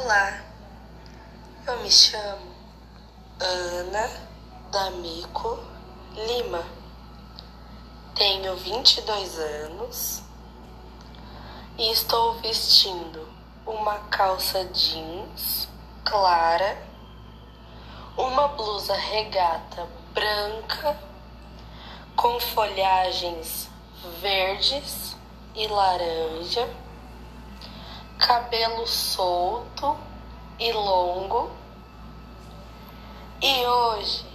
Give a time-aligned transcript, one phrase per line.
[0.00, 0.40] Olá,
[1.66, 2.54] eu me chamo
[3.40, 4.08] Ana
[4.70, 5.58] D'Amico
[6.14, 6.64] Lima,
[8.14, 10.22] tenho 22 anos
[11.76, 13.28] e estou vestindo
[13.66, 15.68] uma calça jeans
[16.04, 16.80] clara,
[18.16, 19.84] uma blusa regata
[20.14, 20.96] branca
[22.14, 23.68] com folhagens
[24.20, 25.16] verdes
[25.56, 26.68] e laranja
[28.18, 29.96] cabelo solto
[30.58, 31.50] e longo.
[33.40, 34.26] E hoje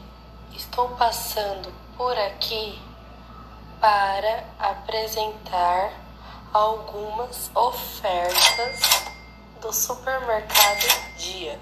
[0.53, 2.81] estou passando por aqui
[3.81, 5.91] para apresentar
[6.53, 9.05] algumas ofertas
[9.61, 11.59] do supermercado Dia.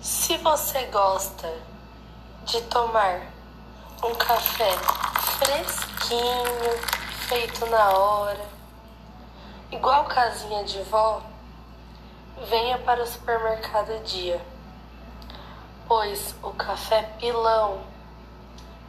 [0.00, 1.52] Se você gosta
[2.44, 3.20] de tomar
[4.04, 4.70] um café
[5.38, 6.78] fresquinho,
[7.28, 8.57] feito na hora,
[9.70, 11.20] Igual casinha de vó,
[12.48, 14.40] venha para o supermercado dia,
[15.86, 17.82] pois o café pilão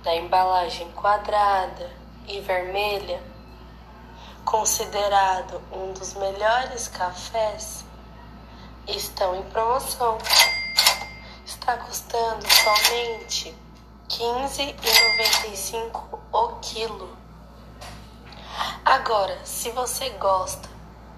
[0.04, 1.92] da embalagem quadrada
[2.26, 3.22] e vermelha,
[4.46, 7.84] considerado um dos melhores cafés,
[8.88, 10.18] estão em promoção.
[11.46, 13.56] Está custando somente R$
[14.08, 17.29] 15,95 o quilo.
[19.10, 20.70] Agora, se você gosta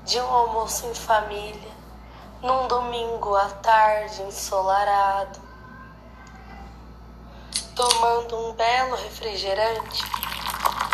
[0.05, 1.71] de um almoço em família,
[2.41, 5.37] num domingo à tarde ensolarado,
[7.75, 10.03] tomando um belo refrigerante,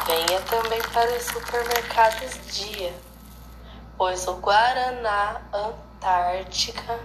[0.07, 2.99] venha também para os supermercados Dia,
[3.95, 6.99] pois o Guaraná Antártica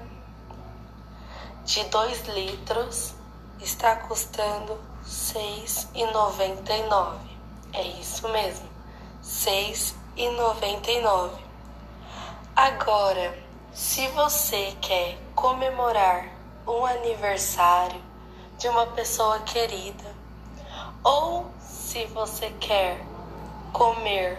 [1.66, 3.14] de 2 litros
[3.60, 7.18] está custando R$ 6,99.
[7.74, 8.71] É isso mesmo,
[9.22, 9.72] R$
[10.16, 11.30] 6,99.
[12.56, 13.38] Agora,
[13.72, 16.28] se você quer comemorar
[16.66, 18.02] um aniversário
[18.58, 20.12] de uma pessoa querida,
[21.04, 23.00] ou se você quer
[23.72, 24.38] comer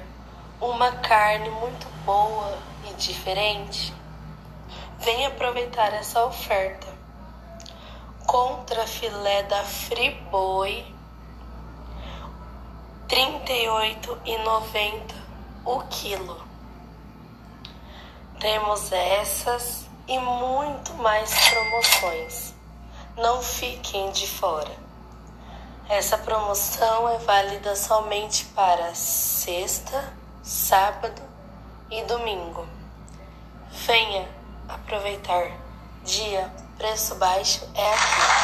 [0.59, 2.57] uma carne muito boa
[2.89, 3.94] e diferente,
[5.00, 6.88] vem aproveitar essa oferta.
[8.27, 10.85] Contra filé da Friboi,
[13.13, 15.13] 38,90
[15.63, 16.44] o quilo.
[18.40, 22.56] Temos essas e muito mais promoções.
[23.16, 24.75] Não fiquem de fora.
[25.88, 31.22] Essa promoção é válida somente para sexta, sábado
[31.91, 32.68] e domingo.
[33.85, 34.28] Venha
[34.68, 35.51] aproveitar.
[36.03, 38.42] Dia preço baixo é aqui.